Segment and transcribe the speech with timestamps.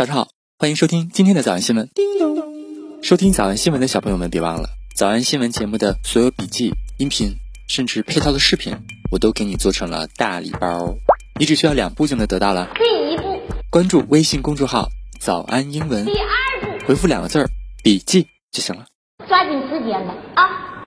[0.00, 0.28] 早上好，
[0.58, 1.90] 欢迎收听今天的早安新闻。
[1.94, 7.34] 叮咚，收听早安新闻的小朋友们，别忘了早安新闻节目的所有笔记、音频，
[7.68, 8.74] 甚至配套的视频，
[9.10, 10.94] 我都给你做成了大礼包。
[11.38, 12.70] 你只需要两步就能得到了。
[12.76, 14.88] 第一步，关注微信公众号
[15.20, 17.50] “早安英文第”，二步，回复两个字儿
[17.84, 18.86] “笔记”就行了。
[19.28, 20.82] 抓紧时间吧啊！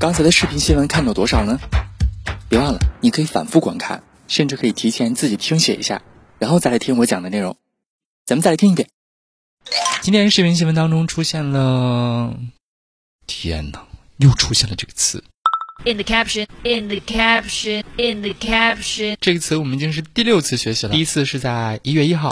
[0.00, 1.58] 刚才的视频新闻看到多少呢？
[2.48, 6.00] 别忘了，你可以反复观看，甚至可以提前自己听写一下，
[6.38, 7.54] 然后再来听我讲的内容。
[8.25, 8.87] 咱们再来听一遍。
[10.01, 12.35] 今天视频新闻当中出现了，
[13.27, 13.83] 天哪，
[14.17, 15.23] 又出现了这个词。
[15.83, 19.15] In the caption, in the caption, in the caption.
[19.19, 22.31] 这个词我们已经是第六次学习了，第一次是在一月一号，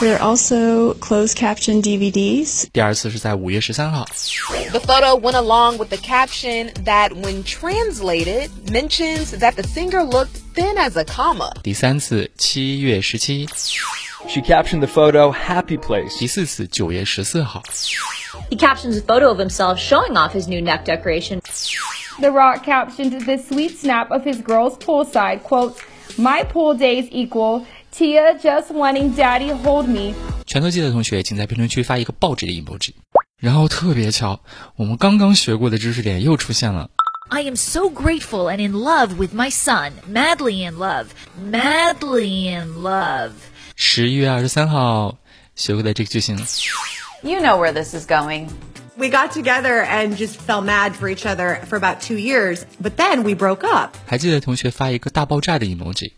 [0.00, 2.66] There are also closed caption DVDs.
[2.74, 4.06] 第二次是在五月十三号，
[4.70, 10.38] The photo went along with the caption that, when translated, mentions that the singer looked
[10.54, 11.54] thin as a comma.
[11.62, 13.48] 第三次七月十七，
[14.28, 16.18] She captioned the photo Happy Place.
[16.18, 17.62] 第四次九月十四号。
[18.50, 21.40] He captions a photo of himself showing off his new neck decoration.
[22.20, 25.74] The Rock captioned this sweet snap of his girls poolside, quote,
[26.18, 30.14] My pool days equal Tia just wanting daddy hold me.
[30.46, 32.92] 全都记得的同学，请在评论区发一个报纸的 emoji。
[33.38, 34.40] 然后特别巧，
[34.76, 36.90] 我们刚刚学过的知识点又出现了。
[37.30, 39.92] I am so grateful and in love with my son.
[40.08, 41.06] Madly in love.
[41.40, 43.32] Madly in love.
[43.76, 45.18] 十一月二十三号
[45.54, 46.36] 学过的这个句型，
[47.22, 48.48] You know where this is going.
[48.96, 52.96] We got together and just fell mad for each other for about two years, but
[52.96, 53.96] then we broke up.
[54.06, 56.12] 还记得的同学发一个大爆炸的 emoji。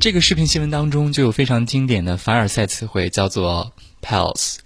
[0.00, 4.58] 这个视频新闻当中就有非常经典的凡尔赛词汇，叫做 pals。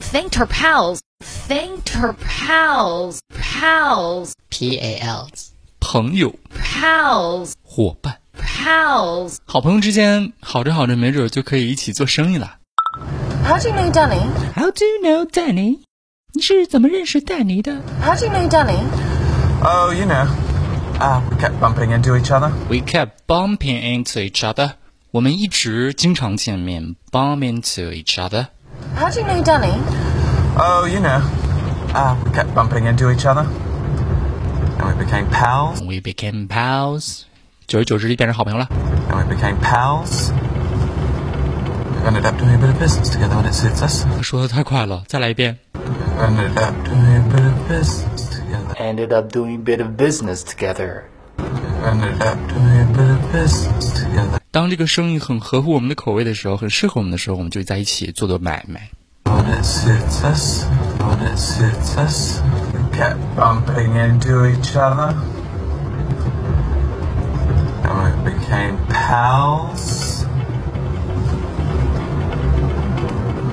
[0.00, 1.00] Thanked her pals.
[1.48, 3.18] Thanked her pals.
[3.30, 4.32] Pals.
[4.50, 7.52] P A L S，朋友、 Pals.
[7.62, 9.36] 伙伴、 Pals.
[9.44, 12.56] 好朋友之间好着好着，没准就可以一起做生意了。
[13.44, 14.20] How do you know Dunny?
[14.54, 15.80] How do you know Danny？
[16.34, 18.78] 你是怎么认识丹尼的 How do you know Dunny?
[19.62, 20.26] Oh, you know.
[20.98, 22.52] Uh, we kept bumping into each other.
[22.68, 24.72] We kept bumping into each other。
[25.10, 28.46] 我们一直经常见面，bump into each other。
[28.96, 29.74] How do you know Dunny?
[30.56, 31.20] Oh, you know.
[31.92, 33.46] Uh, we kept bumping into each other.
[34.78, 35.80] And we became pals.
[35.82, 37.24] We became pals。
[37.67, 38.69] 久而久之就变成好朋友了。
[39.11, 40.31] And we became pals.
[41.91, 44.05] We ended up doing a bit of business together when it suits us.
[44.21, 45.57] 说的太快了，再来一遍。
[45.73, 45.81] We
[46.23, 48.73] ended up doing a bit of business together.
[48.79, 51.09] ended up doing a bit of business together.
[51.37, 51.43] We
[51.87, 54.39] ended up doing a bit of business together.
[54.51, 58.89] 当这个生意很合乎我们的口味的时候，很适合我们的时候，我们就在一起做做买卖。
[59.25, 60.63] When it suits us,
[60.99, 62.39] when it suits us,
[62.73, 65.13] we kept bumping into each other.
[68.26, 70.26] And we became pals.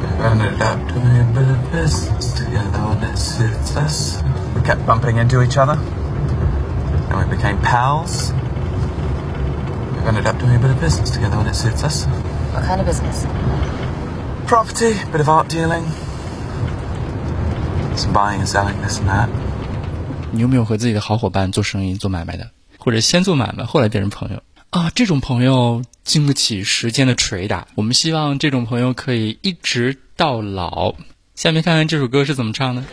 [0.01, 4.23] We ended up doing a bit of business together when it suits us.
[4.55, 5.77] We kept bumping into each other.
[7.09, 8.33] And we became pals.
[9.93, 12.05] We ended up doing a bit of business together when it suits us.
[12.53, 13.27] What kind of business?
[14.47, 15.85] Property, bit of art dealing.
[17.95, 19.29] Some buying and selling, this and that.
[20.31, 24.41] 你有没有和自己的好伙伴做生意、做买卖的，或者先做买卖，后来变成朋友
[24.73, 24.91] 啊？
[24.93, 27.67] 这种朋友经得起时间的捶打。
[27.75, 30.93] 我们希望这种朋友可以一直到老。
[31.35, 32.83] 下面看看这首歌是怎么唱的。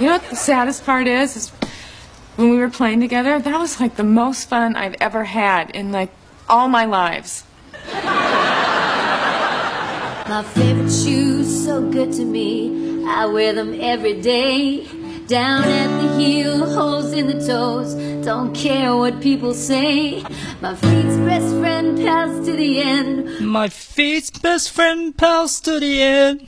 [0.00, 1.36] You know what the saddest part is?
[1.36, 1.50] Is
[2.36, 5.90] when we were playing together, that was like the most fun I've ever had in
[5.90, 6.10] like
[6.46, 7.42] all my lives.
[10.28, 13.02] My favorite shoes, so good to me.
[13.08, 14.86] I wear them every day.
[15.26, 17.94] Down at the heel, holes in the toes.
[18.24, 20.22] Don't care what people say.
[20.60, 23.40] My feet's best friend, pals to the end.
[23.40, 26.40] My feet's best friend, pals to the end。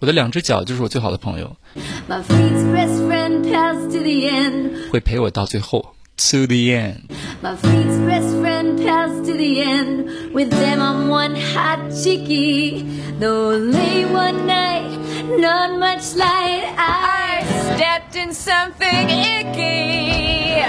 [0.00, 1.56] 我的两只脚就是我最好的朋友，
[2.08, 4.90] My feet's best friend, pals to the end.
[4.90, 7.08] 会陪我到最后，to the end。
[7.42, 10.32] My feet's best friend, pals to the end.
[10.34, 12.84] With them, I'm one hot chickie.
[13.18, 14.90] Though late one night,
[15.38, 16.64] not much light.
[16.76, 17.42] I
[17.74, 20.64] Stepped in something icky.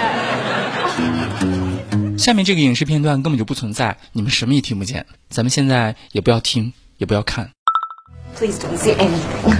[2.18, 5.06] 下面这个影视片段根本就不存在，你们什么也听不见。
[5.28, 7.50] 咱们现在也不要听，也不要看。
[8.36, 9.56] Please don't say anything.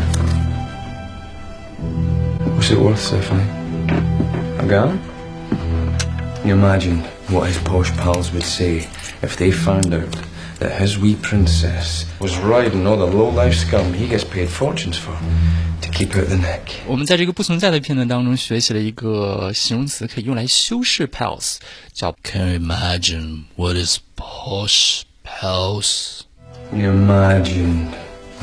[2.56, 3.46] What's it worth, Stephanie?
[4.58, 4.98] A gun?
[6.44, 8.88] You imagine what his posh pals would say
[9.22, 10.16] if they found out
[10.60, 15.14] that his wee princess was riding all the low-life scum he gets paid fortunes for
[15.80, 16.60] to keep out the neck.
[16.86, 21.56] 我们在这个不存在的片段当中学习了一个形容词，可以用来修饰 pals，
[21.92, 26.20] 叫 Can you imagine what is posh pals？
[26.72, 27.88] You imagine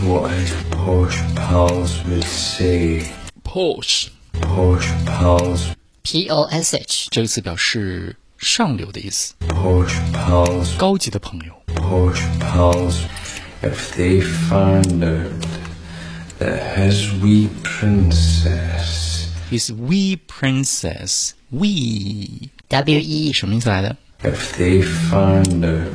[0.02, 3.12] what his posh pals would say.
[3.44, 4.08] Posh
[4.42, 11.57] Posh pals, P O S H 这个词表示上流的意思， posh pals, 高级的朋友。
[11.88, 13.06] posh pals.
[13.62, 15.32] If they found out
[16.40, 23.96] that his wee princess His wee princess, wee W E 什么意思来的？
[24.24, 25.92] If they found out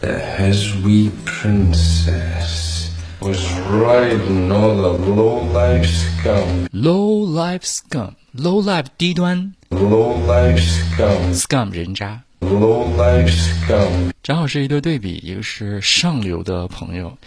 [0.00, 2.88] that his wee princess
[3.20, 3.38] was
[3.70, 12.22] riding all the low-life scum, Low life scum, low life 低端 low-life scum, ，scum 人渣，
[12.41, 17.17] Low-life scum, 正好是一对对比，一个是上流的朋友，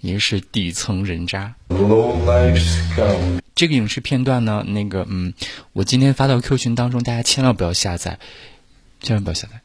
[0.00, 1.54] 一个是底层人渣。
[1.68, 5.32] low-life scum, 这个影视片段呢，那个嗯，
[5.72, 8.18] 我今天发到 Q 群当中，大家千万不要下载，
[9.00, 9.60] 千万不要下载。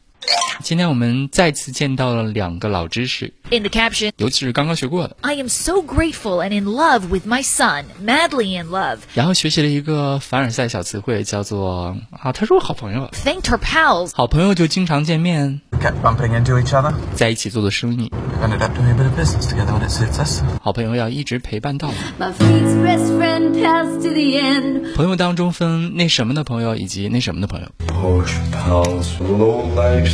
[0.62, 8.70] 今天我们再次见到了两个老知识，In the caption, 尤其是刚刚学过的，I am so grateful and in love with my son, madly in
[8.70, 8.98] love.
[9.14, 14.10] 然后学习了一个凡尔赛小词汇，叫做啊，他是我好朋友，Thanked her pals.
[14.14, 16.92] 好朋友就经常见面 kept bumping into each other.
[17.14, 18.10] 在一起做做生意
[18.42, 20.42] ended up doing a bit of business together when it suits us.
[20.62, 21.88] 好朋友要一直陪伴到。
[22.18, 24.94] My feet's best friend pals to the end.
[24.96, 27.68] 朋友当中分那什么的朋友以及那什么的朋友。
[27.86, 30.05] posh pals, low-life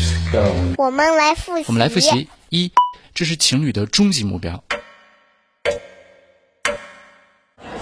[0.77, 1.65] 我们来复习。
[1.67, 2.71] 我们来复习一，
[3.13, 4.63] 这是情侣的终极目标。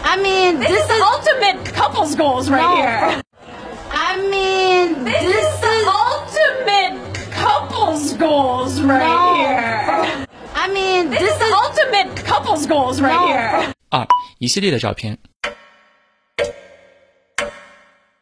[0.04, 3.22] I mean, this, is ultimate couples goals right here.
[3.92, 6.98] I mean, this, is ultimate
[7.32, 10.28] couples goals right here.
[10.54, 13.74] I mean, this, is ultimate couples goals right here.
[13.90, 14.08] 二，
[14.40, 15.18] 一系列的照片。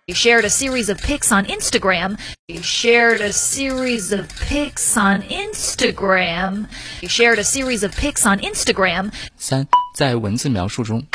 [0.08, 2.20] You shared a series of pics on Instagram.
[2.50, 6.68] You shared a series of pics on Instagram.
[7.02, 9.14] You shared a series of pics on Instagram.
[9.38, 9.66] 三，
[9.96, 11.06] 在文字描述中。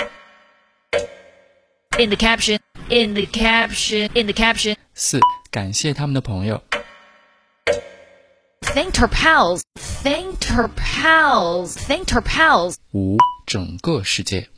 [1.98, 4.76] In the caption, in the caption, in the caption.
[4.94, 6.62] 四，感谢他们的朋友。
[8.62, 9.62] Thanked her pals.
[9.76, 11.76] Thanked her pals.
[11.76, 12.76] Thanked her pals.
[12.92, 14.48] 五，整个世界。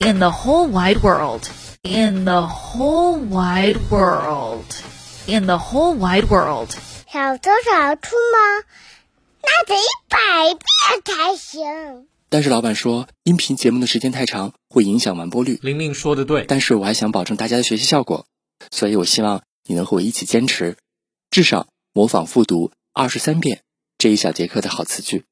[0.00, 1.48] In the whole wide world.
[1.83, 4.65] In the whole wide world.
[5.25, 6.69] In the whole wide world.
[7.11, 8.63] 小偷小出吗？
[9.41, 12.07] 那得一百遍才行。
[12.29, 15.57] 但是老板说，音频节目的时间太长，会影响完播率。
[15.63, 18.27] 玲玲说的对，但是我还想保证大家的学习效果，
[18.69, 20.77] 所以我希望你能和我一起坚持，
[21.31, 23.63] 至少模仿复读二十三遍
[23.97, 25.25] 这一小节课的好词句。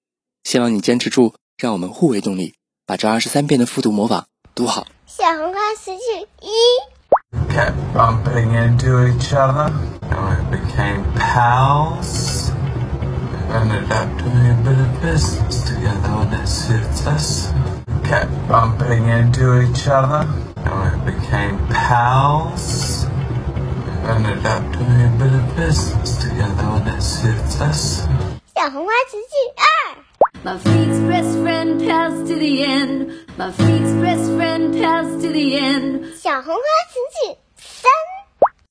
[0.43, 2.55] 希望你坚持住，让我们互为动力，
[2.87, 4.87] 把这二十三遍的复读模仿读好。
[5.18, 6.48] 小红花词句一，
[7.52, 9.70] Kept bumping into each other.
[10.10, 12.50] And we became pals.
[13.52, 17.52] Ended up doing a bit of business together when it suits us.
[18.02, 20.26] Kept bumping into each other.
[20.64, 23.06] And we became pals.
[24.08, 28.06] Ended up doing a bit of business together when it suits us.
[28.56, 29.64] 小红花词句二，
[30.44, 33.10] My feet's best friend pals to the end.
[33.38, 36.14] My feet's best friend pals to the end.
[36.14, 37.90] 小红花词句三，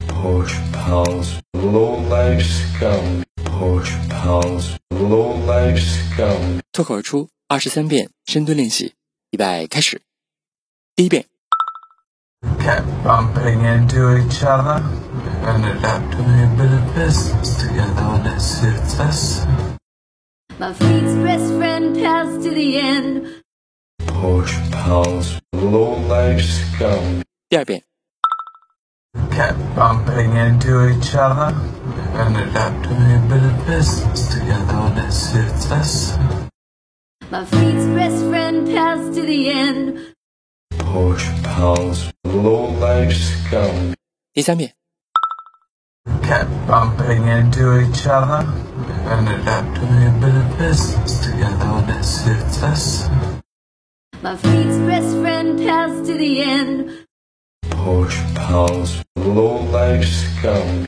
[0.07, 6.61] posh pals, low-life scum, posh pals, low-life scum.
[6.71, 8.93] 脱口而出二十三遍深蹲练习，
[9.31, 10.01] 预备开始。
[10.95, 11.25] 第一遍，
[12.59, 14.83] Kept bumping into each other.
[15.43, 19.45] Ended up doing a bit of business together when it suits us.
[20.59, 23.43] My feet's best friend pals to the end.
[24.07, 27.23] Posh pals, low-life scum.
[27.49, 27.83] 第二遍，
[29.31, 31.53] Kept bumping into each other.
[32.15, 36.17] Ended up doing a bit of business together when it suits us.
[37.31, 40.13] My feet's best friend pals to the end.
[40.77, 43.95] Posh pals, low-life scum.
[44.33, 44.73] 第三遍，
[46.28, 48.44] kept bumping into each other.
[48.86, 53.08] We ended up doing a bit of business together when it suits us.
[54.20, 55.58] My best friend
[56.06, 57.06] to the end.
[58.34, 60.86] Pals, low-life scum.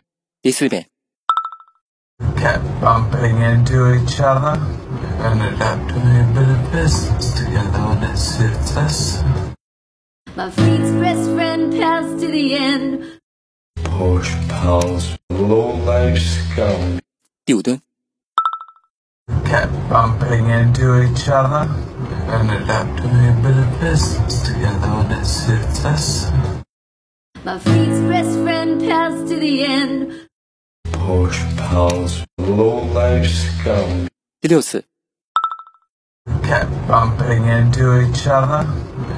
[2.36, 4.60] Kept bumping into each other.
[4.92, 9.22] We ended up doing a bit of business together when it suits us.
[10.36, 13.19] My feet's best friend passed to the end.
[13.99, 16.99] Posh pals, low-life scum.
[17.45, 17.79] 第五蹲，
[19.45, 21.69] Kept bumping into each other.
[22.27, 26.31] Ended up doing a bit of business together when it suits us.
[27.43, 30.27] My feet's best friend pals to the end.
[30.91, 34.07] Posh pals, low life scum.
[34.41, 34.83] 第六次，
[36.43, 38.65] Kept bumping into each other.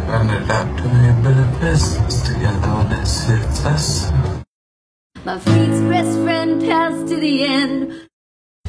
[0.09, 2.83] Ended up doing a bit of business together.
[2.89, 4.11] That suits us.
[5.25, 8.07] My fleet's best friend passed to the end.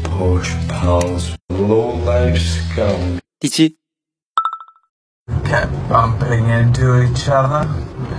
[0.02, 3.20] Posh pals, low life scum.
[3.38, 3.76] 第七，
[5.44, 7.68] Kept bumping into each other.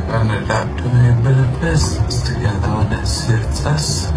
[0.08, 2.88] Ended up doing a bit of business together.
[2.90, 4.12] That suits us.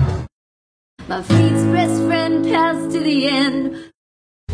[1.08, 3.92] My fleet's best friend passed to the end.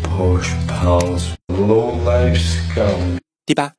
[0.01, 3.19] Posh pals, low life scum.
[3.45, 3.75] 第八，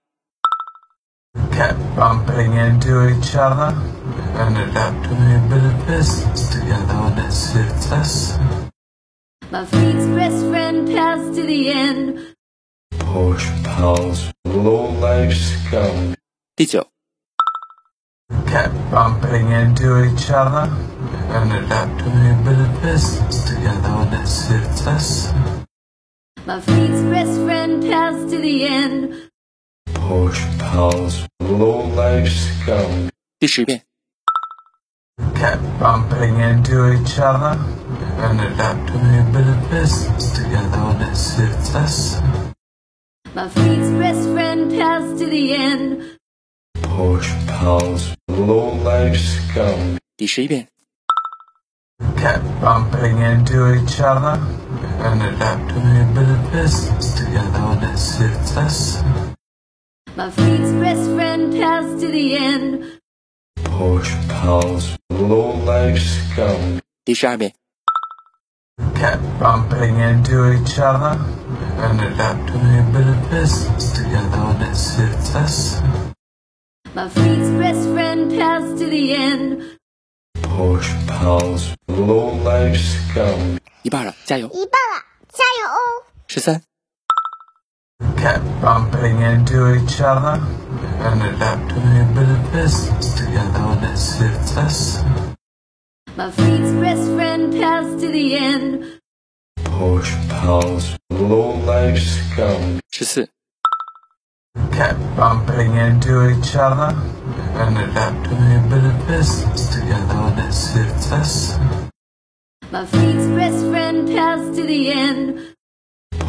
[1.56, 3.72] Kept bumping into each other.
[4.06, 7.16] We Ended up doing a bit of business together.
[7.16, 8.38] That suits us.
[9.52, 12.36] My fleet's best friend passed to the end.
[13.00, 16.16] Posh pals, low life scum.
[16.58, 16.86] 第九
[18.48, 20.70] ，Kept bumping into each other.
[21.32, 23.96] Ended up doing a bit of business together.
[24.12, 25.34] That suits us.
[26.46, 29.32] My fleet's best friend passed to the end.
[29.94, 33.09] Posh pals, low life scum.
[33.39, 33.83] 第十遍，
[35.35, 37.59] Kept bumping into each other.
[38.21, 40.95] Ended up doing a bit of business together.
[40.99, 42.21] That suits us.
[43.35, 46.19] My fleet's best friend passed to the end.
[46.83, 49.99] Posh pals, low life scum.
[50.17, 50.69] 第十一遍，
[52.17, 54.39] Kept bumping into each other.
[55.03, 57.81] Ended up doing a bit of business together.
[57.81, 59.03] That suits us.
[60.17, 63.01] My fleet's best friend passed to the end.
[63.65, 66.81] Posh pals, low life scum.
[67.05, 67.55] 第十二遍，
[68.95, 71.19] Kept bumping into each other.
[71.79, 74.59] Ended up doing a bit of business together.
[74.59, 75.81] That suits us.
[76.95, 79.79] My fleet's best friend passed to the end.
[80.43, 83.59] Posh pals, low life scum.
[83.83, 84.49] 一半了，加油！
[84.49, 86.05] 一半了，加油哦！
[86.27, 86.63] 十三、
[88.02, 90.44] Kept bumping into each other.
[91.00, 93.76] Ended up doing a bit of business together.
[93.80, 95.04] That suits us.
[96.18, 99.00] My fleet's best friend passed to the end.
[99.64, 102.80] Posh pals, low life scum.
[102.92, 103.30] 十四、
[104.72, 106.96] Kept bumping into each other.
[107.58, 110.36] Ended up doing a bit of business together.
[110.36, 111.58] That suits us.
[112.72, 114.05] My fleet's best friend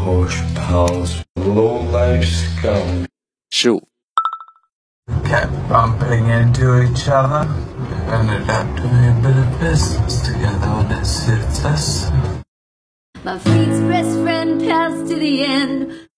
[0.07, 3.07] Push, horsepower, low-life scum.
[3.51, 3.83] Shoot.
[5.25, 7.43] Kept bumping into each other.
[7.77, 12.09] We ended up doing a bit of business together when it suits us.
[13.25, 16.09] My fleet's best friend passed to the end.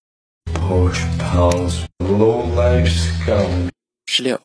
[0.52, 3.71] Push, Horsepower, low-life scum.
[4.07, 4.37] 16.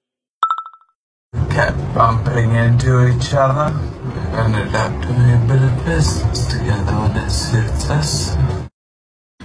[1.49, 3.75] Kept bumping into each other.
[4.05, 8.22] We ended up doing a bit of business together when it suits us.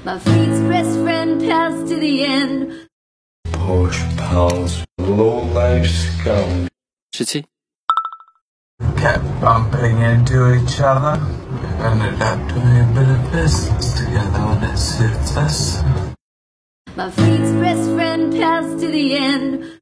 [0.09, 2.88] My feet's best friend passed to the end.
[3.53, 6.67] Posh pals, low-life scum.
[7.15, 7.45] Shitty.
[8.97, 11.21] Kept bumping into each other.
[11.53, 15.85] We ended up doing a bit of business together when it suits us.
[16.97, 19.79] My feet's best friend passed to the end.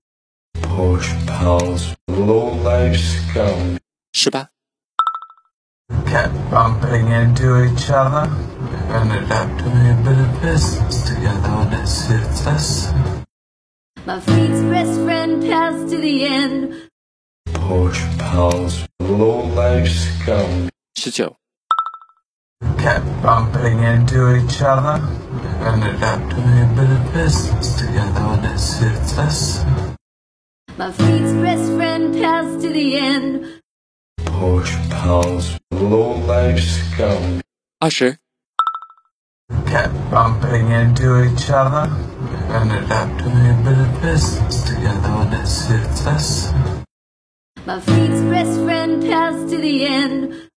[0.61, 3.79] Posh pals, low-life scum.
[4.13, 4.49] 是吧
[6.11, 8.29] ？Kept bumping into each other.
[8.92, 11.56] Ended up doing a bit of business together.
[11.72, 12.92] That suits us.
[14.06, 16.90] My fleet's best friend passed to the end.
[17.54, 20.70] Posh pals, low life scum.
[20.96, 21.36] 十九、
[22.78, 25.02] Kept bumping into each other.
[25.64, 28.38] Ended up doing a bit of business together.
[28.42, 29.66] That suits us.
[30.78, 33.62] My fleet's best friend passed to the end.
[34.26, 37.42] Posh pals, low life scum.
[37.80, 38.20] 二十、
[39.67, 41.91] kept bumping into each other
[42.55, 46.53] and ended up doing a bit of business together when it suits us.
[47.67, 49.03] My feet's best friend
[49.51, 50.51] to the end.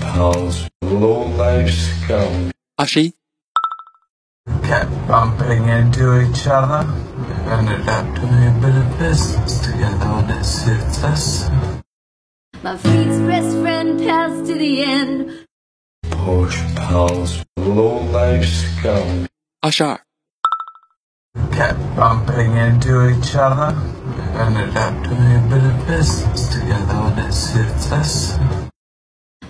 [0.00, 2.52] Pals, low-life scum.
[2.78, 3.14] Ashi?
[4.62, 6.86] Kept bumping into each other
[7.48, 8.06] and up
[8.48, 11.48] a bit of business together when it suits us.
[12.62, 15.47] My feet's best friend passed to the end.
[16.27, 19.27] Posh pals, low life scum.
[19.61, 19.99] 二十二、
[21.51, 23.75] Kept bumping into each other.
[24.37, 27.13] Ended up doing a bit of business together.
[27.15, 28.37] That suits us.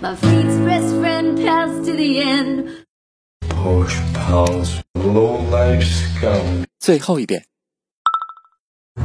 [0.02, 2.86] My fleet's best friend passed to the end.
[3.50, 6.66] Posh pals, low life scum.
[6.80, 7.46] 最后一遍。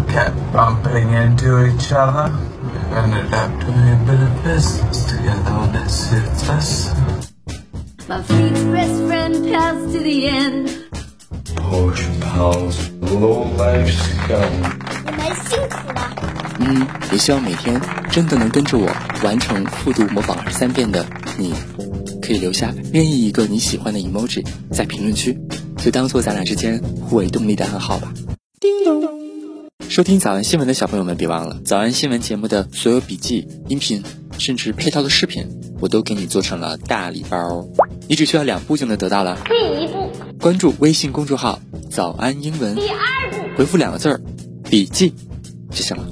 [0.08, 2.30] Kept bumping into each other.
[2.90, 5.70] and adapt to a better business together.
[5.72, 6.90] Let's hit this.
[8.13, 10.69] My fleet's best friend pals to the end.
[11.55, 14.51] Posh pals, low life scum.
[15.03, 16.13] 你们辛苦了。
[16.59, 18.87] 嗯，也希望每天真的能跟着我
[19.23, 21.03] 完成复读模仿二十三遍的
[21.39, 21.55] 你，
[22.21, 25.35] 可以留下任意一个你喜欢的 emoji 在评论区，
[25.77, 28.13] 就当做咱俩之间互为动力的暗号吧。
[28.59, 29.11] 叮咚。
[29.89, 34.03] 收听早安新闻的小朋友们，别忘了早安新闻节目的所有笔记、音频，
[34.37, 35.47] 甚至配套的视频，
[35.81, 37.67] 我都给你做成了大礼包，
[38.07, 39.37] 你只需要两步就能得到了。
[39.45, 44.19] 第一步，关注微信公众号“早安英文”，第二步，回复两个字儿
[44.69, 45.13] “笔记”
[45.71, 46.03] 就行了。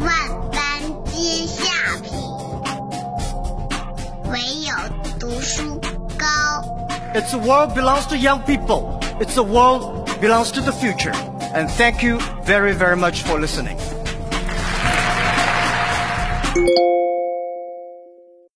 [0.00, 0.08] 万
[0.52, 0.60] 般
[1.06, 1.64] 皆下
[2.02, 2.12] 品，
[4.30, 4.72] 唯有
[5.18, 5.80] 读书
[6.18, 6.26] 高。
[7.14, 9.00] It's a world belongs to young people.
[9.20, 11.14] It's a world belongs to the future.
[11.52, 13.76] And thank you very, very much for listening.